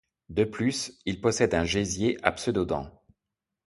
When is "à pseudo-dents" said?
2.25-2.91